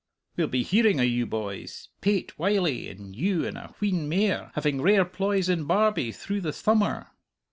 We'll 0.35 0.47
be 0.47 0.63
hearing 0.63 0.99
o' 0.99 1.03
you 1.03 1.27
boys 1.27 1.89
Pate 2.01 2.33
Wylie 2.39 2.89
and 2.89 3.15
you 3.15 3.45
and 3.45 3.55
a 3.55 3.75
wheen 3.79 4.09
mair 4.09 4.49
having 4.55 4.81
rare 4.81 5.05
ploys 5.05 5.47
in 5.47 5.65
Barbie 5.65 6.11
through 6.11 6.41
the 6.41 6.51
thummer." 6.51 7.09